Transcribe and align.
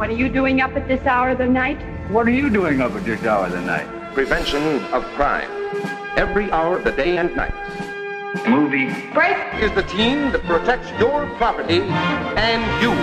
What 0.00 0.08
are 0.08 0.16
you 0.16 0.30
doing 0.30 0.62
up 0.62 0.74
at 0.76 0.88
this 0.88 1.04
hour 1.04 1.28
of 1.28 1.36
the 1.36 1.46
night? 1.46 1.76
What 2.10 2.26
are 2.26 2.30
you 2.30 2.48
doing 2.48 2.80
up 2.80 2.92
at 2.92 3.04
this 3.04 3.22
hour 3.22 3.44
of 3.44 3.52
the 3.52 3.60
night? 3.60 3.86
Prevention 4.14 4.82
of 4.94 5.04
crime. 5.12 5.50
Every 6.16 6.50
hour 6.50 6.78
of 6.78 6.84
the 6.84 6.92
day 6.92 7.18
and 7.18 7.36
night. 7.36 7.52
Movie. 8.48 8.88
Break. 9.12 9.36
Is 9.60 9.70
the 9.72 9.82
team 9.82 10.32
that 10.32 10.42
protects 10.44 10.88
your 10.98 11.28
property 11.36 11.82
and 12.40 12.62
you. 12.80 12.96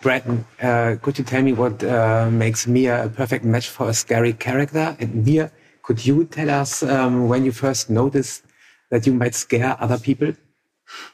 Brandon, 0.00 0.44
uh, 0.60 0.96
could 1.00 1.16
you 1.16 1.22
tell 1.22 1.42
me 1.42 1.52
what 1.52 1.84
uh, 1.84 2.28
makes 2.28 2.66
Mia 2.66 3.04
a 3.04 3.08
perfect 3.08 3.44
match 3.44 3.68
for 3.68 3.88
a 3.88 3.94
scary 3.94 4.32
character? 4.32 4.96
And 4.98 5.24
Mia, 5.24 5.52
could 5.84 6.04
you 6.04 6.24
tell 6.24 6.50
us 6.50 6.82
um, 6.82 7.28
when 7.28 7.44
you 7.44 7.52
first 7.52 7.88
noticed 7.88 8.42
that 8.90 9.06
you 9.06 9.14
might 9.14 9.36
scare 9.36 9.76
other 9.78 9.96
people? 9.96 10.32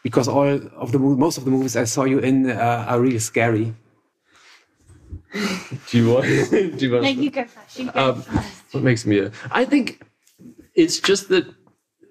Because 0.03 0.27
all 0.27 0.49
of 0.49 0.93
the 0.93 0.99
most 0.99 1.37
of 1.37 1.45
the 1.45 1.51
movies 1.51 1.77
I 1.77 1.85
saw 1.85 2.05
you 2.05 2.21
in 2.21 2.51
uh, 2.51 2.87
are 2.89 2.99
really 2.99 3.19
scary. 3.19 3.75
Do 5.33 5.99
you 5.99 6.13
want? 6.13 6.25
do 6.51 6.77
you 6.79 6.93
want? 6.93 7.05
No, 7.05 7.11
you 7.11 7.31
go 7.31 7.45
first. 7.45 7.79
You 7.79 7.91
go 7.91 8.11
Um, 8.11 8.23
first. 8.23 8.63
what 8.73 8.83
makes 8.83 9.05
Mia? 9.07 9.31
I 9.51 9.65
think 9.65 10.03
it's 10.75 10.99
just 11.01 11.29
that 11.29 11.47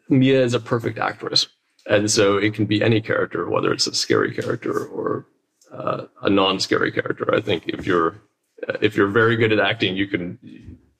Mia 0.10 0.44
is 0.44 0.54
a 0.54 0.60
perfect 0.60 0.98
actress, 1.00 1.48
and 1.86 2.10
so 2.10 2.38
it 2.38 2.54
can 2.54 2.66
be 2.66 2.82
any 2.84 3.02
character, 3.02 3.50
whether 3.50 3.72
it's 3.74 3.88
a 3.88 3.94
scary 3.94 4.34
character 4.34 4.86
or 4.86 5.28
uh, 5.72 6.06
a 6.22 6.30
non-scary 6.30 6.92
character. 6.92 7.34
I 7.34 7.42
think 7.42 7.64
if 7.68 7.86
you're 7.86 8.22
uh, 8.68 8.78
if 8.82 8.96
you're 8.96 9.08
very 9.08 9.36
good 9.36 9.52
at 9.52 9.60
acting, 9.60 9.96
you 9.96 10.08
can 10.08 10.38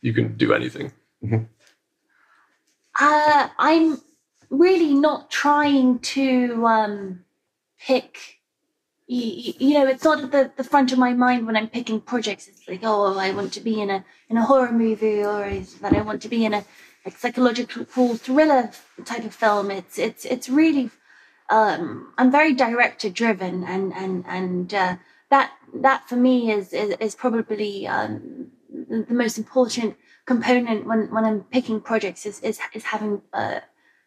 you 0.02 0.14
can 0.14 0.36
do 0.38 0.54
anything. 0.54 0.92
Uh, 3.00 3.48
I'm 3.60 4.02
really 4.50 4.94
not 4.94 5.30
trying 5.30 6.00
to 6.00 6.66
um, 6.66 7.24
pick. 7.80 8.18
You, 9.08 9.54
you 9.58 9.74
know, 9.74 9.88
it's 9.88 10.04
sort 10.04 10.20
of 10.20 10.32
the, 10.32 10.52
the 10.58 10.64
front 10.64 10.92
of 10.92 11.00
my 11.00 11.14
mind 11.14 11.46
when 11.46 11.56
I'm 11.56 11.70
picking 11.70 12.02
projects. 12.02 12.48
It's 12.48 12.68
like, 12.68 12.82
oh, 12.84 13.18
I 13.18 13.32
want 13.32 13.54
to 13.54 13.62
be 13.62 13.82
in 13.82 13.90
a 13.90 14.04
in 14.30 14.38
a 14.38 14.46
horror 14.46 14.72
movie, 14.72 15.24
or 15.24 15.46
is 15.46 15.76
that 15.76 15.94
I 15.94 16.02
want 16.02 16.22
to 16.24 16.30
be 16.30 16.44
in 16.46 16.54
a 16.54 16.66
like 17.06 17.18
psychological 17.18 17.86
thriller 18.16 18.72
type 19.06 19.24
of 19.24 19.34
film. 19.34 19.72
It's 19.72 19.98
it's 19.98 20.26
it's 20.26 20.50
really. 20.50 20.92
Um, 21.50 22.12
I'm 22.18 22.30
very 22.30 22.54
director 22.54 23.10
driven, 23.10 23.64
and 23.64 23.94
and 23.94 24.26
and 24.28 24.74
uh, 24.74 24.96
that 25.30 25.52
that 25.74 26.10
for 26.10 26.18
me 26.18 26.52
is 26.52 26.74
is, 26.74 26.96
is 27.00 27.16
probably 27.16 27.88
um, 27.88 28.52
the 28.70 29.14
most 29.14 29.38
important 29.38 29.96
component 30.26 30.86
when, 30.86 31.10
when 31.10 31.24
I'm 31.24 31.44
picking 31.44 31.80
projects 31.82 32.26
is 32.26 32.42
is, 32.42 32.60
is 32.74 32.84
having 32.84 33.22
uh, 33.34 33.62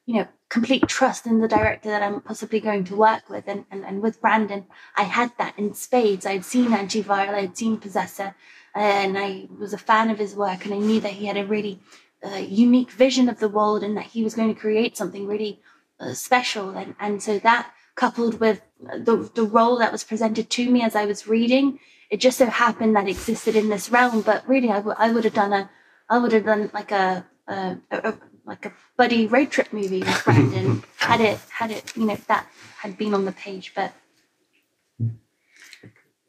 you 0.06 0.16
know 0.16 0.28
complete 0.50 0.86
trust 0.88 1.26
in 1.26 1.40
the 1.40 1.48
director 1.48 1.88
that 1.88 2.02
I'm 2.02 2.20
possibly 2.20 2.60
going 2.60 2.84
to 2.84 2.96
work 2.96 3.30
with. 3.30 3.44
And, 3.46 3.64
and, 3.70 3.84
and 3.84 4.02
with 4.02 4.20
Brandon 4.20 4.66
I 4.96 5.04
had 5.04 5.32
that 5.38 5.58
in 5.58 5.72
spades. 5.74 6.26
I'd 6.26 6.44
seen 6.44 6.70
Antiviral 6.70 7.34
I'd 7.34 7.56
seen 7.56 7.78
Possessor 7.78 8.34
and 8.74 9.16
I 9.16 9.48
was 9.58 9.72
a 9.72 9.78
fan 9.78 10.10
of 10.10 10.18
his 10.18 10.34
work 10.34 10.64
and 10.64 10.74
I 10.74 10.78
knew 10.78 11.00
that 11.00 11.12
he 11.12 11.26
had 11.26 11.38
a 11.38 11.46
really 11.46 11.80
uh, 12.22 12.36
unique 12.36 12.90
vision 12.90 13.28
of 13.28 13.40
the 13.40 13.48
world 13.48 13.82
and 13.82 13.96
that 13.96 14.12
he 14.14 14.22
was 14.22 14.34
going 14.34 14.54
to 14.54 14.60
create 14.60 14.96
something 14.96 15.26
really 15.26 15.60
uh, 15.98 16.12
special. 16.12 16.70
And, 16.70 16.94
and 17.00 17.22
so 17.22 17.38
that 17.38 17.72
coupled 17.94 18.40
with 18.40 18.60
the, 18.80 19.30
the 19.34 19.44
role 19.44 19.78
that 19.78 19.92
was 19.92 20.04
presented 20.04 20.50
to 20.50 20.70
me 20.70 20.82
as 20.82 20.94
I 20.94 21.06
was 21.06 21.26
reading 21.26 21.78
it 22.10 22.18
just 22.20 22.38
so 22.38 22.46
happened 22.46 22.96
that 22.96 23.08
existed 23.08 23.54
in 23.54 23.68
this 23.68 23.90
realm. 23.90 24.22
But 24.22 24.46
really 24.48 24.70
I, 24.70 24.76
w- 24.76 24.96
I 24.98 25.12
would 25.12 25.24
have 25.24 25.34
done 25.34 25.52
a 25.52 25.70
I 26.08 26.18
would 26.18 26.32
have 26.32 26.44
done 26.44 26.70
like 26.74 26.90
a, 26.90 27.24
a, 27.46 27.76
a, 27.92 27.98
a 28.08 28.18
like 28.44 28.64
a 28.66 28.72
buddy 28.96 29.26
road 29.26 29.50
trip 29.50 29.72
movie 29.72 30.00
with 30.00 30.24
Brandon 30.24 30.82
had 30.98 31.20
it 31.20 31.38
had 31.58 31.70
it 31.70 31.96
you 31.96 32.06
know 32.06 32.16
that 32.28 32.46
had 32.82 32.96
been 32.96 33.14
on 33.14 33.24
the 33.24 33.32
page 33.32 33.72
but 33.74 33.92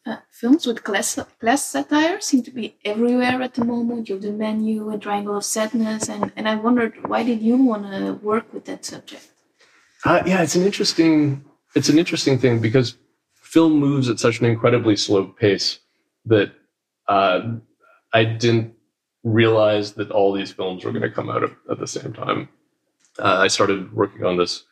Uh, 0.04 0.18
films 0.32 0.66
with 0.66 0.84
class, 0.84 1.20
class 1.40 1.64
satire 1.64 2.20
seem 2.20 2.42
to 2.42 2.50
be 2.50 2.76
everywhere 2.84 3.40
at 3.40 3.54
the 3.54 3.64
moment. 3.64 4.10
You 4.10 4.16
have 4.16 4.24
the 4.24 4.32
menu 4.32 4.90
and 4.90 5.00
Triangle 5.00 5.38
of 5.38 5.46
Sadness, 5.46 6.10
and, 6.10 6.32
and 6.36 6.50
I 6.50 6.56
wondered 6.56 7.08
why 7.08 7.22
did 7.22 7.40
you 7.44 7.56
want 7.58 7.86
to 7.92 8.14
work 8.14 8.52
with 8.52 8.66
that 8.66 8.84
subject? 8.84 9.28
Uh, 10.04 10.24
yeah, 10.26 10.42
it's 10.42 10.56
an 10.56 10.64
interesting 10.64 11.46
it's 11.76 11.90
an 11.90 12.00
interesting 12.00 12.40
thing 12.40 12.60
because 12.60 12.98
film 13.36 13.74
moves 13.74 14.10
at 14.10 14.20
such 14.20 14.40
an 14.40 14.48
incredibly 14.48 14.96
slow 14.96 15.28
pace 15.28 15.78
that 16.26 16.50
uh, 17.08 17.40
I 18.12 18.24
didn't 18.24 18.74
realize 19.24 19.94
that 19.94 20.12
all 20.12 20.34
these 20.34 20.52
films 20.52 20.84
were 20.84 20.92
going 20.92 21.04
to 21.04 21.12
come 21.12 21.30
out 21.30 21.44
at, 21.44 21.52
at 21.70 21.80
the 21.80 21.88
same 21.88 22.14
time. 22.14 22.50
Uh, 23.20 23.38
I 23.40 23.48
started 23.48 23.94
working 23.94 24.26
on 24.26 24.38
this 24.38 24.64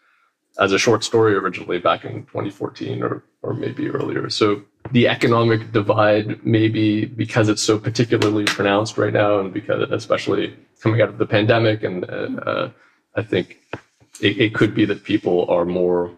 as 0.59 0.71
a 0.71 0.79
short 0.79 1.03
story 1.03 1.35
originally 1.35 1.77
back 1.77 2.05
in 2.05 2.25
2014 2.25 3.03
or 3.03 3.23
or 3.41 3.53
maybe 3.53 3.89
earlier. 3.89 4.29
So 4.29 4.63
the 4.91 5.07
economic 5.07 5.71
divide, 5.71 6.45
maybe 6.45 7.05
because 7.05 7.47
it's 7.47 7.61
so 7.61 7.79
particularly 7.79 8.45
pronounced 8.45 8.97
right 8.97 9.13
now, 9.13 9.39
and 9.39 9.53
because 9.53 9.89
especially 9.91 10.55
coming 10.81 11.01
out 11.01 11.09
of 11.09 11.17
the 11.17 11.25
pandemic, 11.25 11.83
and 11.83 12.03
uh, 12.09 12.41
uh, 12.45 12.71
I 13.15 13.23
think 13.23 13.59
it, 14.21 14.39
it 14.39 14.55
could 14.55 14.75
be 14.75 14.85
that 14.85 15.03
people 15.03 15.49
are 15.49 15.65
more 15.65 16.11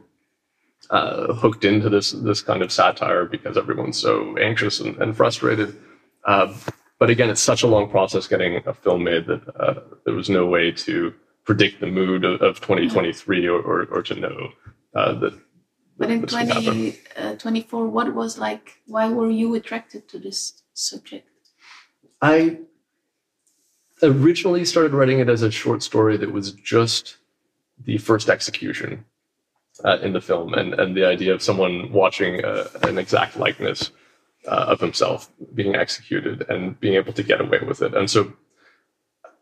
uh, 0.90 1.34
hooked 1.34 1.64
into 1.64 1.90
this 1.90 2.12
this 2.12 2.41
kind 2.41 2.62
of 2.62 2.72
satire 2.72 3.25
because 3.25 3.58
everyone's 3.58 4.00
so 4.00 4.38
anxious 4.38 4.80
and, 4.80 4.97
and 4.97 5.16
frustrated. 5.16 5.78
Uh, 6.25 6.53
but 7.01 7.09
again, 7.09 7.31
it's 7.31 7.41
such 7.41 7.63
a 7.63 7.67
long 7.67 7.89
process 7.89 8.28
getting 8.28 8.62
a 8.67 8.75
film 8.75 9.03
made 9.03 9.25
that 9.25 9.41
uh, 9.59 9.73
there 10.06 10.13
was 10.13 10.29
no 10.29 10.45
way 10.45 10.72
to 10.72 11.12
predict 11.45 11.79
the 11.79 11.88
mood 11.88 12.23
of, 12.23 12.39
of 12.44 12.62
2023 12.62 13.47
or, 13.47 13.59
or, 13.59 13.85
or 13.85 14.03
to 14.03 14.13
know 14.13 14.50
uh, 14.94 15.13
that. 15.13 15.34
But 15.97 16.11
in 16.11 16.22
this 16.22 16.31
would 16.31 16.47
happen. 16.47 16.91
2024, 16.91 17.88
what 17.88 18.13
was 18.13 18.38
like, 18.38 18.78
why 18.85 19.09
were 19.09 19.31
you 19.31 19.56
attracted 19.56 20.07
to 20.09 20.19
this 20.19 20.61
subject? 20.75 21.28
I 22.22 22.59
originally 24.03 24.63
started 24.63 24.94
writing 24.94 25.17
it 25.17 25.28
as 25.28 25.41
a 25.41 25.50
short 25.50 25.81
story 25.81 26.17
that 26.17 26.31
was 26.31 26.51
just 26.51 27.17
the 27.84 27.97
first 27.97 28.29
execution 28.29 29.06
uh, 29.84 29.97
in 30.03 30.13
the 30.13 30.22
film, 30.22 30.53
and 30.53 30.75
and 30.75 30.95
the 30.95 31.06
idea 31.06 31.34
of 31.34 31.41
someone 31.41 31.91
watching 31.91 32.45
uh, 32.45 32.67
an 32.84 33.00
exact 33.00 33.38
likeness 33.38 33.90
uh, 34.47 34.66
of 34.69 34.79
himself 34.79 35.29
being 35.53 35.75
executed 35.75 36.46
and 36.50 36.79
being 36.79 36.96
able 36.96 37.13
to 37.13 37.24
get 37.24 37.41
away 37.41 37.59
with 37.59 37.81
it, 37.81 37.94
and 37.94 38.09
so. 38.09 38.34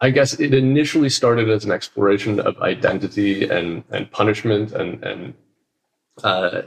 I 0.01 0.11
guess 0.11 0.39
it 0.39 0.53
initially 0.53 1.09
started 1.09 1.49
as 1.49 1.65
an 1.65 1.71
exploration 1.71 2.39
of 2.39 2.57
identity 2.61 3.49
and, 3.49 3.83
and 3.89 4.09
punishment 4.09 4.71
and, 4.71 5.03
and 5.03 5.33
uh, 6.23 6.61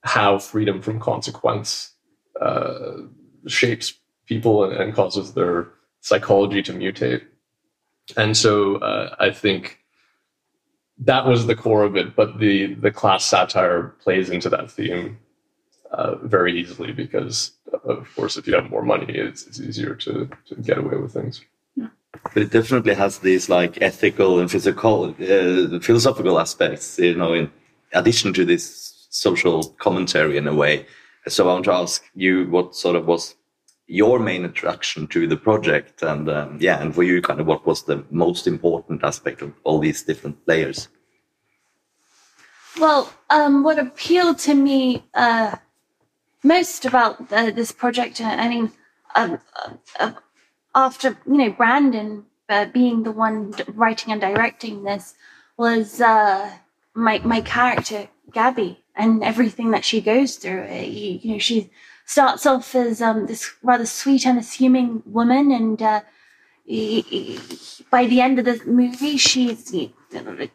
how 0.00 0.38
freedom 0.38 0.80
from 0.80 0.98
consequence 0.98 1.92
uh, 2.40 3.02
shapes 3.46 3.94
people 4.26 4.64
and, 4.64 4.74
and 4.74 4.94
causes 4.94 5.34
their 5.34 5.68
psychology 6.00 6.62
to 6.62 6.72
mutate. 6.72 7.22
And 8.16 8.36
so 8.36 8.76
uh, 8.76 9.14
I 9.18 9.30
think 9.30 9.78
that 10.98 11.26
was 11.26 11.46
the 11.46 11.56
core 11.56 11.84
of 11.84 11.96
it, 11.96 12.14
but 12.14 12.38
the 12.38 12.74
the 12.74 12.90
class 12.90 13.24
satire 13.24 13.94
plays 14.00 14.30
into 14.30 14.48
that 14.50 14.70
theme 14.70 15.18
uh, 15.94 16.16
very 16.16 16.58
easily 16.60 16.92
because, 16.92 17.52
of 17.84 18.08
course, 18.16 18.36
if 18.36 18.46
you 18.46 18.54
have 18.54 18.70
more 18.70 18.82
money, 18.82 19.06
it's, 19.08 19.46
it's 19.46 19.60
easier 19.60 19.94
to, 19.94 20.28
to 20.46 20.54
get 20.56 20.78
away 20.78 20.96
with 20.96 21.12
things. 21.12 21.42
but 21.76 22.42
it 22.42 22.50
definitely 22.50 22.94
has 22.94 23.18
these 23.18 23.48
like 23.48 23.80
ethical 23.80 24.40
and 24.40 24.50
physical, 24.50 25.14
uh, 25.20 25.78
philosophical 25.80 26.38
aspects, 26.38 26.98
you 26.98 27.14
know, 27.14 27.32
in 27.32 27.50
addition 27.92 28.32
to 28.34 28.44
this 28.44 29.06
social 29.10 29.64
commentary 29.78 30.36
in 30.36 30.48
a 30.48 30.54
way. 30.54 30.86
So 31.28 31.48
I 31.48 31.52
want 31.54 31.64
to 31.66 31.72
ask 31.72 32.04
you 32.14 32.46
what 32.50 32.74
sort 32.74 32.96
of 32.96 33.06
was 33.06 33.34
your 33.86 34.18
main 34.18 34.44
attraction 34.44 35.06
to 35.08 35.26
the 35.26 35.36
project, 35.36 36.02
and 36.02 36.28
um, 36.28 36.58
yeah, 36.60 36.80
and 36.80 36.94
for 36.94 37.02
you, 37.02 37.20
kind 37.20 37.40
of 37.40 37.46
what 37.46 37.66
was 37.66 37.84
the 37.84 38.02
most 38.10 38.46
important 38.46 39.04
aspect 39.04 39.42
of 39.42 39.52
all 39.64 39.78
these 39.78 40.02
different 40.02 40.36
layers? 40.46 40.88
Well, 42.80 43.12
um, 43.30 43.62
what 43.62 43.78
appealed 43.78 44.38
to 44.40 44.54
me 44.54 45.04
uh, 45.14 45.56
most 46.44 46.84
about 46.84 47.32
uh, 47.32 47.50
this 47.50 47.72
project, 47.72 48.20
I 48.20 48.48
mean, 48.48 48.70
um, 49.16 49.40
uh, 49.56 49.70
uh, 49.98 50.12
after 50.74 51.16
you 51.26 51.38
know 51.38 51.50
Brandon 51.50 52.26
uh, 52.48 52.66
being 52.66 53.02
the 53.02 53.12
one 53.12 53.54
writing 53.68 54.12
and 54.12 54.20
directing 54.20 54.84
this, 54.84 55.14
was 55.56 56.00
uh, 56.00 56.50
my 56.94 57.18
my 57.24 57.40
character 57.40 58.08
Gabby 58.30 58.84
and 58.94 59.24
everything 59.24 59.70
that 59.70 59.84
she 59.84 60.00
goes 60.00 60.36
through. 60.36 60.66
Uh, 60.70 60.74
you, 60.74 61.18
you 61.22 61.32
know, 61.32 61.38
she 61.38 61.70
starts 62.04 62.44
off 62.44 62.74
as 62.74 63.00
um, 63.00 63.26
this 63.26 63.50
rather 63.62 63.86
sweet, 63.86 64.26
unassuming 64.26 65.02
woman, 65.06 65.50
and 65.50 65.80
uh, 65.80 66.02
by 67.90 68.06
the 68.06 68.20
end 68.20 68.38
of 68.38 68.44
the 68.44 68.60
movie, 68.66 69.16
she's 69.16 69.72
you 69.72 69.92
know, 70.12 70.46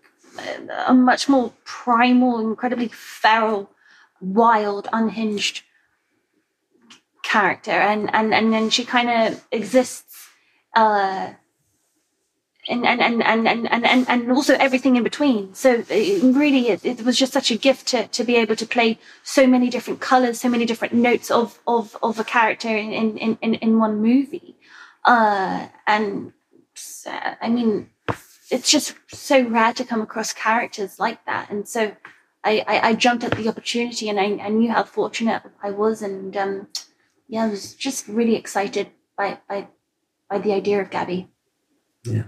a 0.85 0.93
much 0.93 1.27
more 1.27 1.51
primal, 1.65 2.39
incredibly 2.39 2.89
feral, 2.89 3.71
wild, 4.21 4.87
unhinged 4.93 5.63
character, 7.29 7.71
and 7.91 8.13
and 8.13 8.33
and 8.33 8.51
then 8.53 8.69
she 8.69 8.83
kind 8.85 9.09
of 9.09 9.45
exists 9.51 10.29
uh, 10.75 11.33
and 12.69 12.85
and 12.85 13.01
and 13.01 13.23
and 13.23 13.47
and 13.47 13.85
and, 13.85 14.09
and 14.09 14.31
also 14.31 14.53
everything 14.55 14.95
in 14.95 15.03
between. 15.03 15.53
So 15.53 15.83
it 15.89 16.23
really, 16.23 16.69
it, 16.69 16.85
it 16.85 17.01
was 17.03 17.17
just 17.17 17.33
such 17.33 17.51
a 17.51 17.57
gift 17.57 17.87
to 17.87 18.07
to 18.07 18.23
be 18.23 18.35
able 18.35 18.55
to 18.55 18.65
play 18.65 18.99
so 19.23 19.47
many 19.47 19.69
different 19.69 19.99
colors, 19.99 20.39
so 20.39 20.49
many 20.49 20.65
different 20.65 20.93
notes 20.93 21.31
of 21.31 21.59
of 21.67 21.97
of 22.01 22.19
a 22.19 22.23
character 22.23 22.69
in 22.69 23.17
in 23.17 23.37
in, 23.41 23.55
in 23.55 23.79
one 23.79 24.01
movie. 24.01 24.55
Uh, 25.05 25.67
and 25.87 26.33
I 27.41 27.49
mean, 27.49 27.89
it's 28.51 28.69
just 28.69 28.95
so 29.07 29.41
rare 29.41 29.73
to 29.73 29.85
come 29.85 30.01
across 30.01 30.33
characters 30.33 30.99
like 30.99 31.25
that, 31.25 31.49
and 31.49 31.67
so. 31.67 31.95
I, 32.41 32.63
I, 32.65 32.87
I 32.89 32.93
jumped 32.95 33.25
at 33.25 33.33
the 33.33 33.49
opportunity 33.49 34.07
and 34.07 34.17
I, 34.17 34.45
I 34.45 34.47
knew 34.47 34.71
how 34.71 34.83
fortunate 34.83 35.41
I 35.61 35.71
was 35.71 36.01
and 36.01 36.37
um, 36.37 36.67
yeah, 37.29 37.45
I 37.45 37.47
was 37.47 37.73
just 37.75 38.09
really 38.09 38.35
excited 38.35 38.89
by 39.17 39.39
by 39.47 39.69
by 40.29 40.39
the 40.39 40.51
idea 40.51 40.81
of 40.81 40.89
Gabby. 40.89 41.29
Yeah 42.03 42.23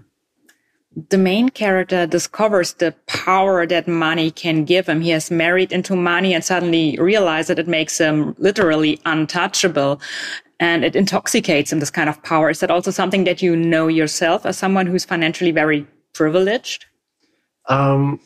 the 1.10 1.18
main 1.18 1.50
character 1.50 2.06
discovers 2.06 2.74
the 2.74 2.94
power 3.08 3.66
that 3.66 3.88
money 3.88 4.30
can 4.30 4.66
give 4.66 4.88
him. 4.88 5.02
He 5.02 5.12
has 5.12 5.32
married 5.32 5.72
into 5.72 5.96
money 5.96 6.34
and 6.34 6.44
suddenly 6.44 6.98
realizes 7.00 7.48
that 7.48 7.60
it 7.60 7.68
makes 7.68 7.98
him 7.98 8.36
literally 8.38 9.00
untouchable 9.06 10.02
and 10.60 10.84
it 10.84 10.96
intoxicates 10.96 11.72
him, 11.72 11.80
this 11.80 11.90
kind 11.90 12.10
of 12.10 12.22
power. 12.24 12.50
Is 12.50 12.60
that 12.60 12.70
also 12.70 12.92
something 12.92 13.24
that 13.24 13.42
you 13.42 13.56
know 13.56 13.88
yourself 13.88 14.46
as 14.46 14.58
someone 14.58 14.86
who's 14.86 15.06
financially 15.06 15.52
very 15.52 15.88
privileged? 16.14 16.86
Um, 17.68 18.20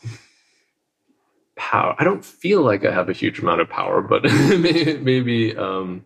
power. 1.56 1.96
I 2.00 2.04
don't 2.04 2.26
feel 2.26 2.64
like 2.64 2.84
I 2.84 2.92
have 2.92 3.10
a 3.10 3.14
huge 3.14 3.40
amount 3.40 3.62
of 3.62 3.70
power, 3.70 4.02
but 4.02 4.24
maybe, 4.60 4.98
maybe 4.98 5.56
um, 5.56 6.04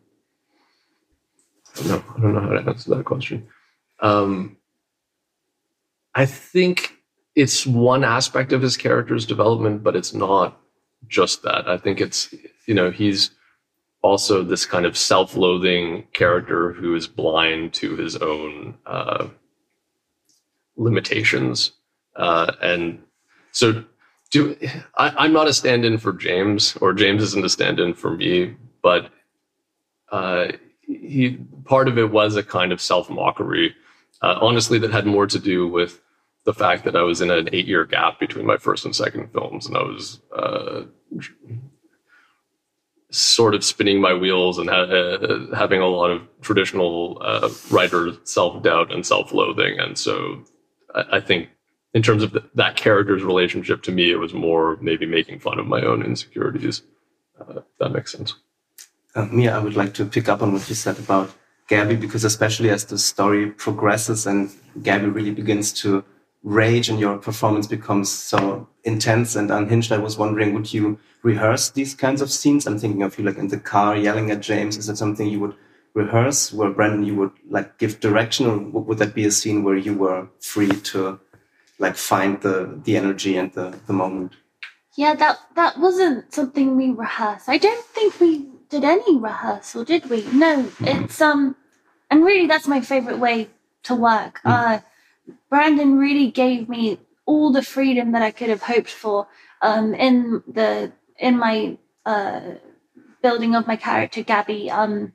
Know. 1.85 2.03
I 2.17 2.21
don't 2.21 2.33
know 2.33 2.41
how 2.41 2.49
to 2.49 2.69
answer 2.69 2.95
that 2.95 3.05
question. 3.05 3.47
Um, 3.99 4.57
I 6.15 6.25
think 6.25 6.97
it's 7.35 7.65
one 7.65 8.03
aspect 8.03 8.51
of 8.51 8.61
his 8.61 8.75
character's 8.75 9.25
development, 9.25 9.83
but 9.83 9.95
it's 9.95 10.13
not 10.13 10.59
just 11.07 11.43
that. 11.43 11.67
I 11.67 11.77
think 11.77 12.01
it's, 12.01 12.33
you 12.65 12.73
know, 12.73 12.91
he's 12.91 13.31
also 14.01 14.43
this 14.43 14.65
kind 14.65 14.85
of 14.85 14.97
self 14.97 15.35
loathing 15.35 16.07
character 16.13 16.73
who 16.73 16.95
is 16.95 17.07
blind 17.07 17.73
to 17.75 17.95
his 17.95 18.15
own 18.17 18.77
uh, 18.85 19.27
limitations. 20.75 21.71
Uh, 22.15 22.51
and 22.61 23.01
so, 23.51 23.83
do 24.31 24.55
I, 24.95 25.25
am 25.25 25.33
not 25.33 25.47
a 25.47 25.53
stand 25.53 25.85
in 25.85 25.97
for 25.97 26.13
James, 26.13 26.75
or 26.77 26.93
James 26.93 27.23
isn't 27.23 27.45
a 27.45 27.49
stand 27.49 27.79
in 27.79 27.93
for 27.93 28.15
me, 28.15 28.55
but 28.81 29.09
uh, 30.11 30.49
he 30.89 31.37
part 31.65 31.87
of 31.87 31.97
it 31.97 32.11
was 32.11 32.35
a 32.35 32.43
kind 32.43 32.71
of 32.71 32.81
self 32.81 33.09
mockery 33.09 33.75
uh, 34.21 34.37
honestly, 34.41 34.79
that 34.79 34.91
had 34.91 35.05
more 35.05 35.27
to 35.27 35.39
do 35.39 35.67
with 35.67 36.01
the 36.45 36.53
fact 36.53 36.83
that 36.85 36.95
I 36.95 37.03
was 37.03 37.21
in 37.21 37.31
an 37.31 37.49
eight 37.53 37.67
year 37.67 37.85
gap 37.85 38.19
between 38.19 38.45
my 38.45 38.57
first 38.57 38.85
and 38.85 38.95
second 38.95 39.31
films, 39.31 39.67
and 39.67 39.77
I 39.77 39.81
was 39.81 40.19
uh, 40.35 40.81
sort 43.11 43.55
of 43.55 43.63
spinning 43.63 44.01
my 44.01 44.13
wheels 44.13 44.57
and 44.57 44.69
ha- 44.69 44.83
uh, 44.83 45.55
having 45.55 45.81
a 45.81 45.87
lot 45.87 46.11
of 46.11 46.21
traditional 46.41 47.21
uh, 47.21 47.49
writer 47.71 48.11
self 48.23 48.61
doubt 48.61 48.93
and 48.93 49.05
self 49.05 49.31
loathing. 49.33 49.79
And 49.79 49.97
so 49.97 50.43
I-, 50.95 51.05
I, 51.13 51.19
think, 51.21 51.49
in 51.93 52.01
terms 52.01 52.23
of 52.23 52.33
th- 52.33 52.45
that 52.55 52.75
character's 52.75 53.23
relationship 53.23 53.83
to 53.83 53.91
me, 53.91 54.11
it 54.11 54.17
was 54.17 54.33
more 54.33 54.77
maybe 54.81 55.05
making 55.05 55.39
fun 55.39 55.59
of 55.59 55.67
my 55.67 55.81
own 55.81 56.03
insecurities. 56.03 56.81
Uh, 57.39 57.61
that 57.79 57.89
makes 57.89 58.11
sense. 58.11 58.35
Uh, 59.15 59.25
Mia, 59.31 59.55
I 59.55 59.59
would 59.59 59.75
like 59.75 59.93
to 59.95 60.05
pick 60.05 60.29
up 60.29 60.41
on 60.41 60.53
what 60.53 60.69
you 60.69 60.75
said 60.75 60.99
about 60.99 61.33
Gabby 61.67 61.95
because 61.95 62.23
especially 62.23 62.69
as 62.69 62.85
the 62.85 62.97
story 62.97 63.51
progresses 63.51 64.27
and 64.27 64.51
Gabby 64.83 65.07
really 65.07 65.31
begins 65.31 65.73
to 65.81 66.03
rage 66.43 66.89
and 66.89 66.99
your 66.99 67.17
performance 67.17 67.67
becomes 67.67 68.11
so 68.11 68.67
intense 68.83 69.35
and 69.35 69.51
unhinged, 69.51 69.91
I 69.91 69.97
was 69.97 70.17
wondering, 70.17 70.53
would 70.53 70.71
you 70.71 70.99
rehearse 71.21 71.69
these 71.71 71.93
kinds 71.93 72.21
of 72.21 72.31
scenes? 72.31 72.65
I'm 72.65 72.79
thinking 72.79 73.03
of 73.03 73.17
you 73.17 73.25
like 73.25 73.37
in 73.37 73.49
the 73.49 73.59
car 73.59 73.95
yelling 73.95 74.31
at 74.31 74.41
James. 74.41 74.77
Is 74.77 74.87
that 74.87 74.97
something 74.97 75.27
you 75.27 75.39
would 75.39 75.55
rehearse 75.93 76.53
where 76.53 76.69
Brandon, 76.69 77.03
you 77.03 77.15
would 77.15 77.31
like 77.49 77.77
give 77.77 77.99
direction 77.99 78.45
or 78.45 78.57
would 78.57 78.99
that 78.99 79.15
be 79.15 79.25
a 79.25 79.31
scene 79.31 79.63
where 79.63 79.75
you 79.77 79.95
were 79.95 80.27
free 80.39 80.69
to 80.69 81.19
like 81.79 81.95
find 81.95 82.41
the, 82.41 82.79
the 82.83 82.95
energy 82.95 83.37
and 83.37 83.51
the, 83.53 83.77
the 83.87 83.93
moment? 83.93 84.33
Yeah, 84.95 85.15
that, 85.15 85.39
that 85.55 85.79
wasn't 85.79 86.33
something 86.33 86.77
we 86.77 86.91
rehearsed. 86.91 87.49
I 87.49 87.57
don't 87.57 87.85
think 87.85 88.19
we 88.19 88.47
did 88.69 88.83
any 88.83 89.17
rehearsal, 89.17 89.83
did 89.83 90.09
we? 90.09 90.25
No, 90.31 90.71
it's 90.81 91.21
um, 91.21 91.55
and 92.09 92.23
really 92.23 92.47
that's 92.47 92.67
my 92.67 92.81
favorite 92.81 93.17
way 93.19 93.49
to 93.83 93.95
work. 93.95 94.41
Mm. 94.45 94.51
Uh, 94.51 94.79
Brandon 95.49 95.97
really 95.97 96.31
gave 96.31 96.69
me 96.69 96.99
all 97.25 97.51
the 97.51 97.61
freedom 97.61 98.11
that 98.11 98.21
I 98.21 98.31
could 98.31 98.49
have 98.49 98.63
hoped 98.63 98.89
for 98.89 99.27
um, 99.61 99.93
in 99.93 100.43
the 100.47 100.91
in 101.17 101.37
my 101.37 101.77
uh, 102.05 102.41
building 103.21 103.55
of 103.55 103.67
my 103.67 103.75
character 103.75 104.23
Gabby. 104.23 104.69
Um, 104.71 105.13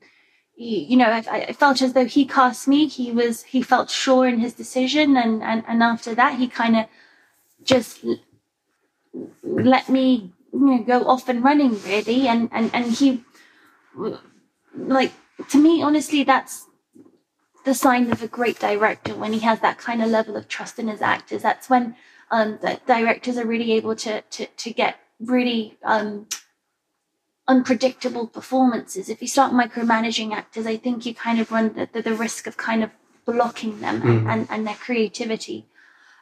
he, 0.56 0.84
you 0.84 0.96
know, 0.96 1.06
I, 1.06 1.46
I, 1.48 1.52
felt 1.52 1.82
as 1.82 1.94
though 1.94 2.04
he 2.04 2.24
cast 2.26 2.68
me. 2.68 2.86
He 2.86 3.10
was 3.10 3.42
he 3.42 3.62
felt 3.62 3.90
sure 3.90 4.26
in 4.28 4.38
his 4.38 4.54
decision, 4.54 5.16
and 5.16 5.42
and 5.42 5.64
and 5.66 5.82
after 5.82 6.14
that, 6.14 6.38
he 6.38 6.46
kind 6.46 6.76
of 6.76 6.86
just 7.64 8.04
let 9.42 9.88
me 9.88 10.32
you 10.52 10.60
know 10.60 10.78
go 10.78 11.04
off 11.08 11.28
and 11.28 11.42
running 11.42 11.80
really, 11.82 12.28
and 12.28 12.48
and 12.52 12.70
and 12.72 12.92
he 12.92 13.24
like 14.76 15.12
to 15.48 15.58
me 15.58 15.82
honestly 15.82 16.24
that's 16.24 16.66
the 17.64 17.74
sign 17.74 18.10
of 18.12 18.22
a 18.22 18.28
great 18.28 18.58
director 18.58 19.14
when 19.14 19.32
he 19.32 19.40
has 19.40 19.60
that 19.60 19.78
kind 19.78 20.02
of 20.02 20.10
level 20.10 20.36
of 20.36 20.48
trust 20.48 20.78
in 20.78 20.88
his 20.88 21.02
actors 21.02 21.42
that's 21.42 21.70
when 21.70 21.96
um 22.30 22.58
the 22.62 22.80
directors 22.86 23.36
are 23.36 23.46
really 23.46 23.72
able 23.72 23.94
to 23.94 24.20
to 24.22 24.46
to 24.46 24.72
get 24.72 24.96
really 25.20 25.78
um 25.84 26.26
unpredictable 27.46 28.26
performances 28.26 29.08
if 29.08 29.20
you 29.20 29.28
start 29.28 29.52
micromanaging 29.52 30.32
actors 30.32 30.66
i 30.66 30.76
think 30.76 31.06
you 31.06 31.14
kind 31.14 31.40
of 31.40 31.50
run 31.50 31.72
the, 31.74 31.88
the, 31.92 32.02
the 32.02 32.14
risk 32.14 32.46
of 32.46 32.56
kind 32.56 32.82
of 32.82 32.90
blocking 33.24 33.80
them 33.80 34.00
mm. 34.00 34.04
and, 34.04 34.18
mm-hmm. 34.20 34.30
and, 34.30 34.48
and 34.50 34.66
their 34.66 34.74
creativity 34.74 35.66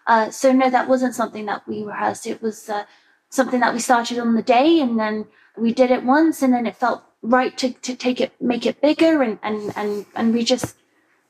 uh, 0.06 0.30
so 0.30 0.52
no 0.52 0.68
that 0.68 0.88
wasn't 0.88 1.14
something 1.14 1.46
that 1.46 1.66
we 1.66 1.82
rehearsed 1.82 2.26
it 2.26 2.42
was 2.42 2.68
uh, 2.68 2.84
something 3.28 3.60
that 3.60 3.72
we 3.72 3.78
started 3.78 4.18
on 4.18 4.34
the 4.34 4.42
day 4.42 4.80
and 4.80 4.98
then 4.98 5.26
we 5.56 5.72
did 5.72 5.90
it 5.90 6.02
once 6.02 6.42
and 6.42 6.52
then 6.52 6.66
it 6.66 6.76
felt 6.76 7.02
right 7.22 7.56
to, 7.58 7.72
to 7.72 7.94
take 7.94 8.20
it, 8.20 8.32
make 8.40 8.66
it 8.66 8.80
bigger 8.80 9.22
and, 9.22 9.38
and, 9.42 9.72
and, 9.76 10.06
and 10.14 10.34
we 10.34 10.44
just, 10.44 10.76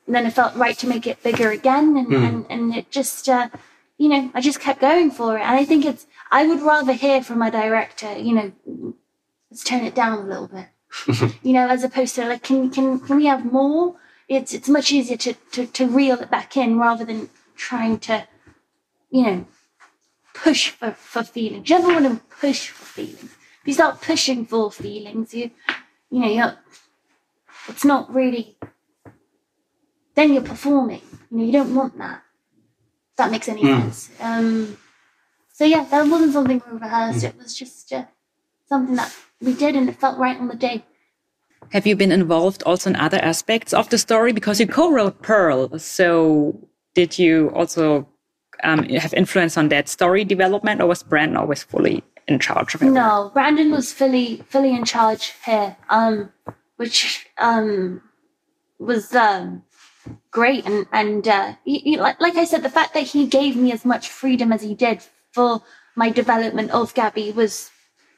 and 0.05 0.15
then 0.15 0.25
it 0.25 0.33
felt 0.33 0.55
right 0.55 0.77
to 0.79 0.87
make 0.87 1.07
it 1.07 1.23
bigger 1.23 1.51
again. 1.51 1.95
And, 1.95 2.07
mm. 2.07 2.27
and, 2.27 2.45
and 2.49 2.75
it 2.75 2.91
just, 2.91 3.29
uh, 3.29 3.49
you 3.97 4.09
know, 4.09 4.31
I 4.33 4.41
just 4.41 4.59
kept 4.59 4.81
going 4.81 5.11
for 5.11 5.37
it. 5.37 5.41
And 5.41 5.55
I 5.55 5.65
think 5.65 5.85
it's, 5.85 6.07
I 6.31 6.47
would 6.47 6.61
rather 6.61 6.93
hear 6.93 7.21
from 7.23 7.41
a 7.41 7.51
director, 7.51 8.17
you 8.17 8.33
know, 8.33 8.51
let's 9.49 9.63
tone 9.63 9.85
it 9.85 9.95
down 9.95 10.17
a 10.17 10.27
little 10.27 10.47
bit, 10.47 10.67
you 11.43 11.53
know, 11.53 11.67
as 11.67 11.83
opposed 11.83 12.15
to 12.15 12.25
like, 12.25 12.43
can, 12.43 12.69
can, 12.69 12.99
can 12.99 13.17
we 13.17 13.27
have 13.27 13.45
more? 13.45 13.95
It's, 14.27 14.53
it's 14.53 14.67
much 14.67 14.91
easier 14.91 15.17
to, 15.17 15.33
to, 15.51 15.67
to 15.67 15.87
reel 15.87 16.19
it 16.19 16.31
back 16.31 16.57
in 16.57 16.79
rather 16.79 17.05
than 17.05 17.29
trying 17.55 17.99
to, 17.99 18.27
you 19.11 19.23
know, 19.23 19.45
push 20.33 20.69
for, 20.69 20.91
for 20.91 21.23
feelings. 21.23 21.69
You 21.69 21.79
never 21.79 21.93
want 21.93 22.19
to 22.19 22.35
push 22.35 22.69
for 22.69 22.85
feelings. 22.85 23.35
If 23.61 23.67
you 23.67 23.73
start 23.73 24.01
pushing 24.01 24.45
for 24.45 24.71
feelings, 24.71 25.33
you 25.33 25.51
you 26.13 26.19
know, 26.19 26.29
you're, 26.29 26.57
it's 27.67 27.83
not 27.83 28.13
really, 28.13 28.55
then 30.13 30.31
you're 30.31 30.43
performing. 30.43 31.01
You 31.31 31.37
know, 31.37 31.43
you 31.43 31.51
don't 31.51 31.73
want 31.73 31.97
that. 31.97 32.21
If 33.09 33.17
that 33.17 33.31
makes 33.31 33.49
any 33.49 33.63
mm. 33.63 33.81
sense. 33.81 34.11
Um, 34.19 34.77
so 35.51 35.65
yeah, 35.65 35.85
that 35.85 36.07
wasn't 36.07 36.33
something 36.33 36.61
we 36.71 36.77
rehearsed. 36.77 37.25
Mm. 37.25 37.29
It 37.29 37.37
was 37.37 37.57
just 37.57 37.91
uh, 37.91 38.05
something 38.69 38.95
that 38.95 39.11
we 39.41 39.55
did 39.55 39.75
and 39.75 39.89
it 39.89 39.99
felt 39.99 40.19
right 40.19 40.39
on 40.39 40.49
the 40.49 40.55
day. 40.55 40.85
Have 41.71 41.87
you 41.87 41.95
been 41.95 42.11
involved 42.11 42.61
also 42.61 42.91
in 42.91 42.95
other 42.95 43.17
aspects 43.17 43.73
of 43.73 43.89
the 43.89 43.97
story? 43.97 44.33
Because 44.33 44.59
you 44.59 44.67
co-wrote 44.67 45.23
Pearl. 45.23 45.79
So 45.79 46.59
did 46.93 47.17
you 47.17 47.49
also 47.55 48.07
um, 48.63 48.83
have 48.83 49.15
influence 49.15 49.57
on 49.57 49.69
that 49.69 49.89
story 49.89 50.23
development 50.25 50.79
or 50.79 50.85
was 50.85 51.01
Brandon 51.01 51.37
always 51.37 51.63
fully 51.63 52.03
in 52.27 52.39
charge 52.39 52.75
of 52.75 52.81
it? 52.81 52.85
No, 52.85 53.31
Brandon 53.33 53.71
was 53.71 53.93
fully 53.93 54.43
fully 54.49 54.73
in 54.73 54.85
charge 54.85 55.33
here, 55.45 55.77
um, 55.89 56.31
which 56.77 57.27
um, 57.37 58.01
was 58.79 59.13
um, 59.15 59.63
great. 60.31 60.65
And 60.65 60.85
and 60.91 61.27
uh, 61.27 61.55
he, 61.63 61.79
he, 61.79 61.97
like, 61.97 62.19
like 62.19 62.35
I 62.35 62.45
said, 62.45 62.63
the 62.63 62.69
fact 62.69 62.93
that 62.93 63.03
he 63.03 63.27
gave 63.27 63.55
me 63.55 63.71
as 63.71 63.85
much 63.85 64.09
freedom 64.09 64.51
as 64.51 64.61
he 64.61 64.75
did 64.75 65.01
for 65.31 65.61
my 65.95 66.09
development 66.09 66.71
of 66.71 66.93
Gabby 66.93 67.31
was 67.31 67.69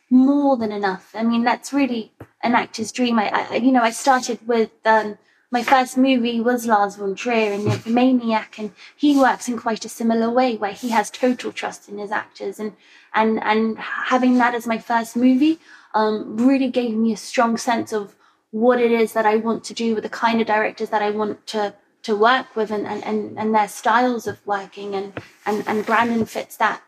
more 0.10 0.56
than 0.58 0.72
enough. 0.72 1.12
I 1.14 1.24
mean, 1.24 1.44
that's 1.44 1.74
really 1.74 2.14
an 2.44 2.56
actor's 2.56 2.92
dream. 2.92 3.20
I, 3.20 3.30
I 3.30 3.56
you 3.56 3.72
know, 3.72 3.82
I 3.82 3.92
started 3.92 4.40
with 4.48 4.72
um, 4.86 5.18
my 5.56 5.64
first 5.64 5.98
movie 5.98 6.42
was 6.42 6.68
Lars 6.68 6.98
von 6.98 7.16
Trier 7.16 7.58
Nymphomaniac, 7.58 8.60
and 8.60 8.72
he 8.94 9.18
works 9.18 9.48
in 9.48 9.58
quite 9.58 9.86
a 9.86 9.90
similar 9.90 10.30
way, 10.30 10.58
where 10.58 10.74
he 10.74 10.90
has 10.90 11.10
total 11.10 11.54
trust 11.54 11.88
in 11.88 11.98
his 11.98 12.12
actors, 12.12 12.60
and 12.60 12.74
and 13.14 13.42
and 13.42 13.78
having 14.12 14.38
that 14.40 14.54
as 14.54 14.68
my 14.68 14.78
first 14.78 15.16
movie 15.16 15.60
um, 15.94 16.36
really 16.36 16.70
gave 16.70 16.94
me 16.94 17.14
a 17.14 17.18
strong 17.32 17.56
sense 17.56 17.94
of 17.94 18.16
what 18.52 18.82
it 18.82 18.92
is 18.92 19.14
that 19.14 19.26
I 19.26 19.38
want 19.38 19.64
to 19.66 19.74
do 19.74 19.96
with 19.96 20.04
the 20.04 20.10
kind 20.10 20.42
of 20.42 20.48
directors 20.48 20.90
that 20.90 21.02
I 21.02 21.12
want 21.12 21.48
to 21.54 21.74
to 22.08 22.16
work 22.18 22.56
with 22.58 22.70
and, 22.70 22.86
and, 22.86 23.02
and, 23.06 23.40
and 23.40 23.56
their 23.56 23.68
styles 23.68 24.28
of 24.28 24.46
working 24.46 24.94
and, 24.94 25.14
and, 25.46 25.64
and 25.68 25.86
Brandon 25.86 26.24
fits 26.26 26.56
that 26.58 26.84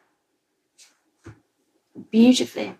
beautifully. 2.11 2.75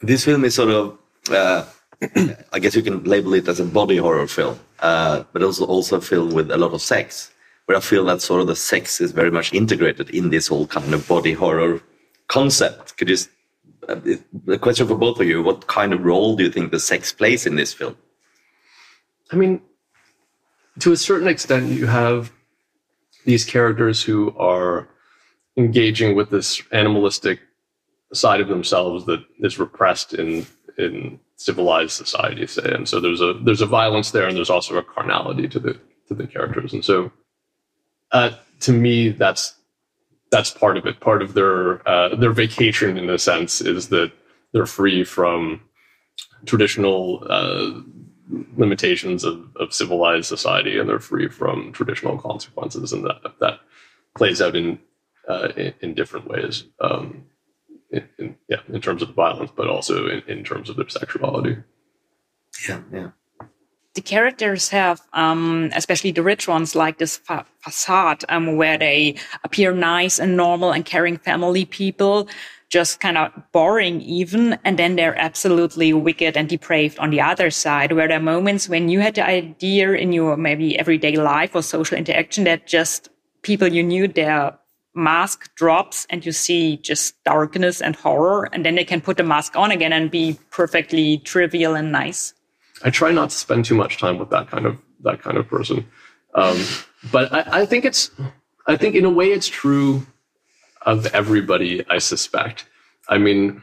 This 0.00 0.24
film 0.24 0.44
is 0.44 0.54
sort 0.54 0.70
of, 0.70 0.98
uh, 1.30 1.64
I 2.52 2.58
guess 2.58 2.74
you 2.74 2.82
can 2.82 3.04
label 3.04 3.34
it 3.34 3.48
as 3.48 3.60
a 3.60 3.64
body 3.64 3.96
horror 3.96 4.26
film, 4.26 4.58
uh, 4.80 5.24
but 5.32 5.42
also 5.42 5.64
also 5.64 5.96
a 5.96 6.00
film 6.00 6.34
with 6.34 6.50
a 6.50 6.56
lot 6.56 6.72
of 6.72 6.82
sex. 6.82 7.32
Where 7.64 7.76
I 7.76 7.80
feel 7.80 8.04
that 8.04 8.22
sort 8.22 8.42
of 8.42 8.46
the 8.46 8.54
sex 8.54 9.00
is 9.00 9.10
very 9.10 9.30
much 9.30 9.52
integrated 9.52 10.10
in 10.10 10.30
this 10.30 10.46
whole 10.46 10.66
kind 10.66 10.94
of 10.94 11.08
body 11.08 11.32
horror 11.32 11.80
concept. 12.28 12.96
Could 12.96 13.08
you, 13.08 13.16
uh, 13.88 13.96
the 14.44 14.58
question 14.58 14.86
for 14.86 14.96
both 14.96 15.18
of 15.18 15.26
you, 15.26 15.42
what 15.42 15.66
kind 15.66 15.92
of 15.92 16.04
role 16.04 16.36
do 16.36 16.44
you 16.44 16.50
think 16.50 16.70
the 16.70 16.78
sex 16.78 17.12
plays 17.12 17.44
in 17.44 17.56
this 17.56 17.72
film? 17.72 17.96
I 19.32 19.36
mean, 19.36 19.62
to 20.78 20.92
a 20.92 20.96
certain 20.96 21.26
extent, 21.26 21.72
you 21.72 21.86
have 21.86 22.30
these 23.24 23.44
characters 23.44 24.02
who 24.02 24.32
are 24.38 24.88
engaging 25.56 26.14
with 26.14 26.30
this 26.30 26.62
animalistic 26.70 27.40
side 28.12 28.40
of 28.40 28.48
themselves 28.48 29.06
that 29.06 29.24
is 29.40 29.58
repressed 29.58 30.14
in 30.14 30.46
in 30.78 31.18
civilized 31.36 31.92
society, 31.92 32.46
say. 32.46 32.72
And 32.72 32.88
so 32.88 33.00
there's 33.00 33.20
a 33.20 33.34
there's 33.44 33.60
a 33.60 33.66
violence 33.66 34.10
there, 34.10 34.26
and 34.26 34.36
there's 34.36 34.50
also 34.50 34.76
a 34.76 34.82
carnality 34.82 35.48
to 35.48 35.58
the 35.58 35.78
to 36.08 36.14
the 36.14 36.26
characters. 36.26 36.72
And 36.72 36.84
so, 36.84 37.12
uh, 38.12 38.30
to 38.60 38.72
me, 38.72 39.10
that's 39.10 39.54
that's 40.30 40.50
part 40.50 40.76
of 40.76 40.86
it. 40.86 41.00
Part 41.00 41.22
of 41.22 41.34
their 41.34 41.86
uh, 41.88 42.16
their 42.16 42.32
vacation, 42.32 42.98
in 42.98 43.08
a 43.10 43.18
sense, 43.18 43.60
is 43.60 43.88
that 43.90 44.12
they're 44.52 44.66
free 44.66 45.04
from 45.04 45.60
traditional 46.44 47.26
uh, 47.28 47.80
limitations 48.56 49.24
of, 49.24 49.54
of 49.56 49.72
civilized 49.72 50.26
society, 50.26 50.78
and 50.78 50.88
they're 50.88 50.98
free 50.98 51.28
from 51.28 51.72
traditional 51.72 52.18
consequences, 52.18 52.92
and 52.92 53.04
that 53.04 53.20
that 53.40 53.60
plays 54.16 54.40
out 54.40 54.56
in 54.56 54.78
uh, 55.28 55.48
in, 55.56 55.74
in, 55.80 55.94
different 55.94 56.28
ways. 56.28 56.64
Um, 56.80 57.26
in, 57.96 58.08
in, 58.18 58.36
yeah, 58.48 58.60
in 58.72 58.80
terms 58.80 59.02
of 59.02 59.14
violence, 59.14 59.50
but 59.56 59.68
also 59.68 60.06
in, 60.06 60.22
in 60.28 60.44
terms 60.44 60.68
of 60.70 60.76
their 60.76 60.88
sexuality. 60.88 61.56
Yeah, 62.68 62.80
yeah. 62.92 63.10
The 63.94 64.02
characters 64.02 64.68
have, 64.68 65.00
um, 65.14 65.70
especially 65.74 66.12
the 66.12 66.22
rich 66.22 66.46
ones, 66.46 66.74
like 66.74 66.98
this 66.98 67.16
fa- 67.16 67.46
facade 67.60 68.24
um, 68.28 68.56
where 68.56 68.76
they 68.76 69.16
appear 69.42 69.72
nice 69.72 70.18
and 70.18 70.36
normal 70.36 70.70
and 70.70 70.84
caring 70.84 71.16
family 71.16 71.64
people, 71.64 72.28
just 72.68 73.00
kind 73.00 73.16
of 73.16 73.32
boring 73.52 74.02
even. 74.02 74.58
And 74.64 74.78
then 74.78 74.96
they're 74.96 75.16
absolutely 75.18 75.94
wicked 75.94 76.36
and 76.36 76.46
depraved 76.46 76.98
on 76.98 77.08
the 77.08 77.22
other 77.22 77.50
side, 77.50 77.92
where 77.92 78.06
there 78.06 78.18
are 78.18 78.22
moments 78.22 78.68
when 78.68 78.90
you 78.90 79.00
had 79.00 79.14
the 79.14 79.26
idea 79.26 79.92
in 79.92 80.12
your 80.12 80.36
maybe 80.36 80.78
everyday 80.78 81.16
life 81.16 81.54
or 81.54 81.62
social 81.62 81.96
interaction 81.96 82.44
that 82.44 82.66
just 82.66 83.08
people 83.40 83.68
you 83.68 83.82
knew, 83.82 84.08
they're 84.08 84.58
mask 84.96 85.54
drops 85.54 86.06
and 86.10 86.24
you 86.24 86.32
see 86.32 86.78
just 86.78 87.22
darkness 87.24 87.80
and 87.80 87.94
horror 87.94 88.48
and 88.52 88.64
then 88.64 88.74
they 88.74 88.84
can 88.84 89.00
put 89.00 89.16
the 89.16 89.22
mask 89.22 89.54
on 89.56 89.70
again 89.70 89.92
and 89.92 90.10
be 90.10 90.38
perfectly 90.50 91.18
trivial 91.18 91.74
and 91.74 91.92
nice. 91.92 92.32
I 92.82 92.90
try 92.90 93.12
not 93.12 93.30
to 93.30 93.36
spend 93.36 93.64
too 93.64 93.74
much 93.74 93.98
time 93.98 94.18
with 94.18 94.30
that 94.30 94.48
kind 94.48 94.66
of 94.66 94.78
that 95.02 95.22
kind 95.22 95.36
of 95.36 95.46
person. 95.46 95.86
Um, 96.34 96.58
but 97.12 97.32
I, 97.32 97.62
I 97.62 97.66
think 97.66 97.84
it's 97.84 98.10
i 98.66 98.76
think 98.76 98.94
in 98.94 99.04
a 99.04 99.10
way 99.10 99.26
it's 99.32 99.48
true 99.48 100.06
of 100.82 101.06
everybody 101.14 101.84
i 101.88 101.98
suspect. 101.98 102.66
I 103.08 103.18
mean 103.18 103.62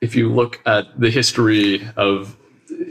if 0.00 0.14
you 0.14 0.30
look 0.32 0.60
at 0.66 1.00
the 1.00 1.10
history 1.10 1.88
of 1.96 2.36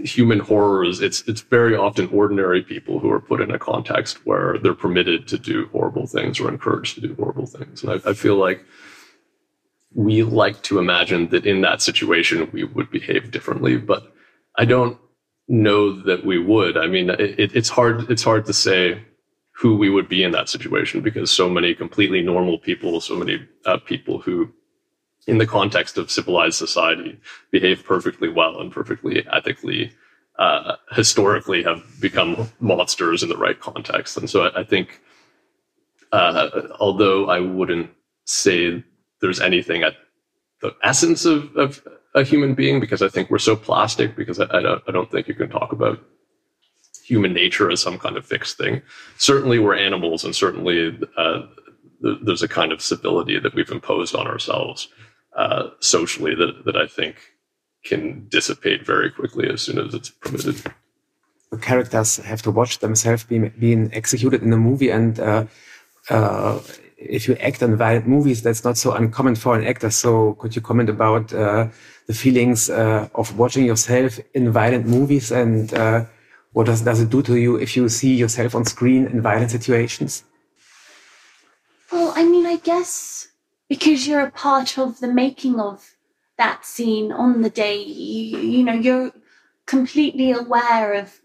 human 0.03 0.39
horrors, 0.39 1.01
it's 1.01 1.21
it's 1.27 1.41
very 1.41 1.75
often 1.75 2.07
ordinary 2.11 2.61
people 2.61 2.99
who 2.99 3.11
are 3.11 3.19
put 3.19 3.41
in 3.41 3.51
a 3.51 3.59
context 3.59 4.25
where 4.25 4.57
they're 4.57 4.73
permitted 4.73 5.27
to 5.29 5.37
do 5.37 5.67
horrible 5.71 6.07
things 6.07 6.39
or 6.39 6.49
encouraged 6.49 6.95
to 6.95 7.01
do 7.01 7.15
horrible 7.15 7.45
things. 7.45 7.83
And 7.83 7.91
I, 7.91 8.09
I 8.09 8.13
feel 8.13 8.35
like 8.35 8.63
we 9.93 10.23
like 10.23 10.61
to 10.63 10.79
imagine 10.79 11.29
that 11.29 11.45
in 11.45 11.61
that 11.61 11.81
situation 11.81 12.49
we 12.51 12.63
would 12.63 12.91
behave 12.91 13.31
differently, 13.31 13.77
but 13.77 14.13
I 14.57 14.65
don't 14.65 14.97
know 15.47 16.01
that 16.03 16.25
we 16.25 16.37
would. 16.37 16.77
I 16.77 16.87
mean, 16.87 17.09
it, 17.09 17.55
it's 17.55 17.69
hard 17.69 18.09
it's 18.11 18.23
hard 18.23 18.45
to 18.45 18.53
say 18.53 19.01
who 19.51 19.77
we 19.77 19.89
would 19.89 20.09
be 20.09 20.23
in 20.23 20.31
that 20.31 20.49
situation 20.49 21.01
because 21.01 21.31
so 21.31 21.49
many 21.49 21.73
completely 21.73 22.21
normal 22.21 22.57
people, 22.57 22.99
so 22.99 23.15
many 23.15 23.47
uh, 23.65 23.77
people 23.77 24.19
who 24.19 24.51
in 25.27 25.37
the 25.39 25.47
context 25.47 25.97
of 25.97 26.11
civilized 26.11 26.57
society, 26.57 27.19
behave 27.51 27.83
perfectly 27.83 28.29
well 28.29 28.59
and 28.59 28.71
perfectly 28.71 29.25
ethically, 29.31 29.91
uh, 30.37 30.75
historically 30.91 31.63
have 31.63 31.83
become 31.99 32.49
monsters 32.59 33.23
in 33.23 33.29
the 33.29 33.37
right 33.37 33.59
context. 33.59 34.17
And 34.17 34.29
so 34.29 34.43
I, 34.43 34.61
I 34.61 34.63
think, 34.63 35.01
uh, 36.11 36.49
although 36.79 37.29
I 37.29 37.39
wouldn't 37.39 37.89
say 38.25 38.83
there's 39.21 39.41
anything 39.41 39.83
at 39.83 39.95
the 40.61 40.75
essence 40.83 41.25
of, 41.25 41.55
of 41.55 41.81
a 42.13 42.23
human 42.23 42.53
being, 42.53 42.79
because 42.79 43.01
I 43.01 43.09
think 43.09 43.29
we're 43.29 43.39
so 43.39 43.55
plastic, 43.55 44.15
because 44.15 44.39
I, 44.39 44.45
I, 44.51 44.61
don't, 44.61 44.83
I 44.87 44.91
don't 44.91 45.11
think 45.11 45.27
you 45.27 45.33
can 45.33 45.49
talk 45.49 45.71
about 45.71 45.99
human 47.03 47.33
nature 47.33 47.69
as 47.71 47.81
some 47.81 47.97
kind 47.99 48.17
of 48.17 48.25
fixed 48.25 48.57
thing. 48.57 48.81
Certainly, 49.17 49.59
we're 49.59 49.75
animals, 49.75 50.23
and 50.23 50.35
certainly 50.35 50.97
uh, 51.17 51.41
there's 52.23 52.43
a 52.43 52.47
kind 52.47 52.71
of 52.71 52.81
civility 52.81 53.39
that 53.39 53.53
we've 53.53 53.71
imposed 53.71 54.15
on 54.15 54.27
ourselves 54.27 54.87
uh, 55.35 55.69
socially 55.79 56.35
that, 56.35 56.65
that 56.65 56.75
I 56.75 56.87
think 56.87 57.17
can 57.83 58.27
dissipate 58.29 58.85
very 58.85 59.11
quickly 59.11 59.49
as 59.49 59.61
soon 59.61 59.77
as 59.79 59.93
it's 59.93 60.09
permitted. 60.09 60.55
The 61.51 61.57
characters 61.57 62.17
have 62.17 62.41
to 62.43 62.51
watch 62.51 62.79
themselves 62.79 63.23
being, 63.23 63.53
being 63.59 63.93
executed 63.93 64.41
in 64.41 64.51
a 64.51 64.57
movie, 64.57 64.89
and 64.89 65.19
uh, 65.19 65.45
uh, 66.09 66.59
if 66.97 67.27
you 67.27 67.35
act 67.35 67.61
in 67.61 67.75
violent 67.77 68.07
movies, 68.07 68.41
that's 68.41 68.63
not 68.63 68.77
so 68.77 68.93
uncommon 68.93 69.35
for 69.35 69.55
an 69.57 69.65
actor. 69.65 69.91
So, 69.91 70.33
could 70.33 70.55
you 70.55 70.61
comment 70.61 70.89
about 70.89 71.33
uh, 71.33 71.67
the 72.07 72.13
feelings 72.13 72.69
uh, 72.69 73.09
of 73.13 73.37
watching 73.37 73.65
yourself 73.65 74.19
in 74.33 74.51
violent 74.51 74.87
movies, 74.87 75.31
and 75.31 75.73
uh, 75.73 76.05
what 76.53 76.65
does, 76.65 76.81
does 76.81 77.01
it 77.01 77.09
do 77.09 77.21
to 77.21 77.35
you 77.35 77.57
if 77.57 77.75
you 77.75 77.87
see 77.89 78.15
yourself 78.15 78.55
on 78.55 78.65
screen 78.65 79.05
in 79.05 79.21
violent 79.21 79.51
situations? 79.51 80.23
Well, 81.91 82.13
I 82.15 82.23
mean, 82.23 82.45
I 82.45 82.57
guess 82.57 83.27
because 83.69 84.07
you're 84.07 84.21
a 84.21 84.31
part 84.31 84.77
of 84.77 84.99
the 84.99 85.07
making 85.07 85.59
of 85.59 85.95
that 86.37 86.65
scene 86.65 87.11
on 87.11 87.41
the 87.41 87.49
day. 87.49 87.81
You, 87.81 88.39
you 88.39 88.63
know 88.63 88.73
you're 88.73 89.11
completely 89.65 90.31
aware 90.31 90.93
of 90.93 91.21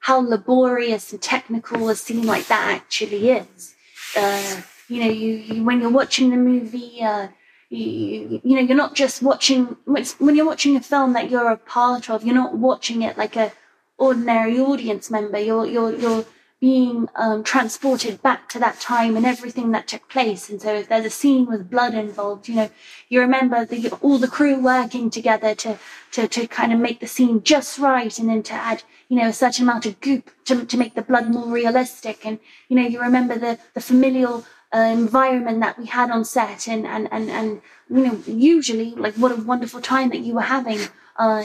how 0.00 0.20
laborious 0.20 1.12
and 1.12 1.20
technical 1.20 1.88
a 1.88 1.96
scene 1.96 2.26
like 2.26 2.46
that 2.46 2.68
actually 2.70 3.30
is. 3.30 3.74
Uh, 4.16 4.62
you 4.88 5.04
know 5.04 5.10
you, 5.10 5.34
you, 5.34 5.64
when 5.64 5.80
you're 5.80 5.90
watching 5.90 6.30
the 6.30 6.36
movie 6.36 7.00
uh, 7.02 7.28
you, 7.68 8.40
you 8.42 8.56
know 8.56 8.62
you're 8.62 8.76
not 8.76 8.94
just 8.94 9.22
watching 9.22 9.76
when 9.84 10.34
you're 10.34 10.46
watching 10.46 10.76
a 10.76 10.80
film 10.80 11.12
that 11.12 11.30
you're 11.30 11.50
a 11.50 11.56
part 11.56 12.10
of 12.10 12.24
you're 12.24 12.34
not 12.34 12.56
watching 12.56 13.02
it 13.02 13.16
like 13.16 13.36
a 13.36 13.52
ordinary 14.00 14.58
audience 14.58 15.10
member. 15.10 15.38
You're 15.38 15.66
you're 15.66 15.94
you're 15.94 16.24
being 16.60 17.08
um, 17.16 17.42
transported 17.42 18.20
back 18.20 18.46
to 18.50 18.58
that 18.58 18.78
time 18.78 19.16
and 19.16 19.24
everything 19.24 19.72
that 19.72 19.88
took 19.88 20.06
place. 20.10 20.50
And 20.50 20.60
so 20.60 20.74
if 20.74 20.88
there's 20.90 21.06
a 21.06 21.10
scene 21.10 21.46
with 21.46 21.70
blood 21.70 21.94
involved, 21.94 22.48
you 22.48 22.54
know, 22.54 22.70
you 23.08 23.20
remember 23.20 23.64
the, 23.64 23.88
all 24.02 24.18
the 24.18 24.28
crew 24.28 24.60
working 24.60 25.08
together 25.08 25.54
to, 25.54 25.78
to, 26.12 26.28
to 26.28 26.46
kind 26.46 26.70
of 26.72 26.78
make 26.78 27.00
the 27.00 27.06
scene 27.06 27.42
just 27.42 27.78
right 27.78 28.16
and 28.18 28.28
then 28.28 28.42
to 28.42 28.52
add, 28.52 28.82
you 29.08 29.16
know, 29.16 29.28
a 29.28 29.32
certain 29.32 29.64
amount 29.64 29.86
of 29.86 29.98
goop 30.02 30.30
to, 30.44 30.66
to 30.66 30.76
make 30.76 30.94
the 30.94 31.02
blood 31.02 31.30
more 31.30 31.48
realistic. 31.48 32.26
And, 32.26 32.38
you 32.68 32.76
know, 32.76 32.86
you 32.86 33.00
remember 33.00 33.38
the, 33.38 33.58
the 33.72 33.80
familial 33.80 34.44
uh, 34.74 34.80
environment 34.80 35.60
that 35.60 35.78
we 35.78 35.86
had 35.86 36.10
on 36.10 36.26
set 36.26 36.68
and, 36.68 36.86
and, 36.86 37.08
and, 37.10 37.30
and, 37.30 37.62
you 37.88 38.04
know, 38.06 38.22
usually 38.26 38.90
like 38.90 39.14
what 39.14 39.32
a 39.32 39.36
wonderful 39.36 39.80
time 39.80 40.10
that 40.10 40.20
you 40.20 40.34
were 40.34 40.42
having. 40.42 40.80
Uh, 41.18 41.42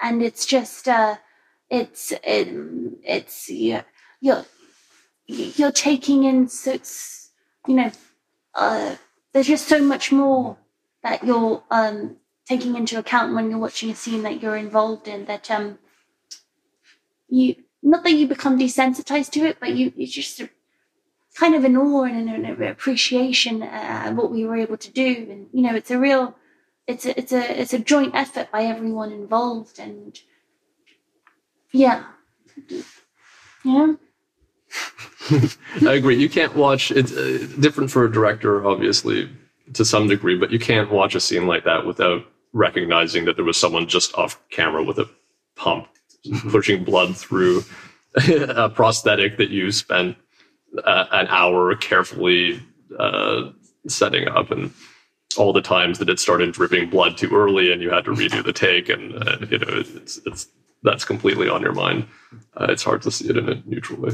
and 0.00 0.22
it's 0.22 0.46
just, 0.46 0.86
uh, 0.86 1.16
it's, 1.68 2.12
it, 2.22 2.48
it's, 3.02 3.50
yeah 3.50 3.82
you're 4.20 4.44
you're 5.26 5.72
taking 5.72 6.24
in 6.24 6.48
so 6.48 6.78
you 7.66 7.74
know 7.74 7.90
uh, 8.54 8.96
there's 9.32 9.46
just 9.46 9.68
so 9.68 9.82
much 9.82 10.12
more 10.12 10.56
that 11.02 11.24
you're 11.24 11.62
um, 11.70 12.16
taking 12.48 12.76
into 12.76 12.98
account 12.98 13.34
when 13.34 13.50
you're 13.50 13.58
watching 13.58 13.90
a 13.90 13.94
scene 13.94 14.22
that 14.22 14.40
you're 14.40 14.56
involved 14.56 15.08
in 15.08 15.26
that 15.26 15.50
um 15.50 15.78
you 17.28 17.56
not 17.82 18.02
that 18.04 18.12
you 18.12 18.26
become 18.26 18.58
desensitized 18.58 19.30
to 19.30 19.40
it 19.40 19.58
but 19.60 19.74
you 19.74 19.92
you 19.96 20.06
just 20.06 20.42
kind 21.36 21.54
of 21.54 21.64
an 21.64 21.76
awe 21.76 22.04
and 22.04 22.30
an, 22.30 22.62
appreciation 22.62 23.62
uh, 23.62 24.10
what 24.12 24.30
we 24.30 24.44
were 24.44 24.56
able 24.56 24.76
to 24.78 24.90
do. 24.90 25.26
And 25.30 25.48
you 25.52 25.62
know 25.62 25.74
it's 25.74 25.90
a 25.90 25.98
real 25.98 26.34
it's 26.86 27.04
a 27.04 27.18
it's 27.18 27.32
a 27.32 27.60
it's 27.60 27.74
a 27.74 27.78
joint 27.78 28.14
effort 28.14 28.50
by 28.50 28.62
everyone 28.64 29.12
involved 29.12 29.78
and 29.78 30.18
yeah. 31.72 32.04
Yeah 33.64 33.94
I 35.86 35.94
agree. 35.94 36.16
You 36.16 36.28
can't 36.28 36.54
watch. 36.54 36.90
It's 36.90 37.12
uh, 37.12 37.46
different 37.60 37.90
for 37.90 38.04
a 38.04 38.12
director, 38.12 38.66
obviously, 38.66 39.30
to 39.74 39.84
some 39.84 40.08
degree, 40.08 40.38
but 40.38 40.50
you 40.50 40.58
can't 40.58 40.90
watch 40.90 41.14
a 41.14 41.20
scene 41.20 41.46
like 41.46 41.64
that 41.64 41.86
without 41.86 42.24
recognizing 42.52 43.24
that 43.26 43.36
there 43.36 43.44
was 43.44 43.56
someone 43.56 43.86
just 43.86 44.14
off 44.14 44.40
camera 44.50 44.82
with 44.82 44.98
a 44.98 45.08
pump 45.56 45.88
pushing 46.50 46.84
blood 46.84 47.16
through 47.16 47.62
a 48.28 48.68
prosthetic 48.68 49.36
that 49.36 49.50
you 49.50 49.70
spent 49.70 50.16
uh, 50.84 51.06
an 51.12 51.26
hour 51.28 51.74
carefully 51.76 52.60
uh, 52.98 53.50
setting 53.88 54.28
up 54.28 54.50
and 54.50 54.72
all 55.36 55.52
the 55.52 55.60
times 55.60 55.98
that 55.98 56.08
it 56.08 56.18
started 56.18 56.52
dripping 56.52 56.88
blood 56.88 57.16
too 57.16 57.30
early 57.34 57.72
and 57.72 57.82
you 57.82 57.90
had 57.90 58.04
to 58.04 58.10
redo 58.12 58.42
the 58.42 58.52
take 58.52 58.88
and 58.88 59.14
uh, 59.14 59.36
you 59.50 59.58
know 59.58 59.68
it's, 59.68 60.18
it's 60.26 60.48
that's 60.82 61.04
completely 61.04 61.48
on 61.48 61.60
your 61.62 61.72
mind 61.72 62.06
uh, 62.56 62.66
it's 62.68 62.82
hard 62.82 63.02
to 63.02 63.10
see 63.10 63.28
it 63.28 63.36
in 63.36 63.48
a 63.48 63.62
neutral 63.66 64.00
way 64.00 64.12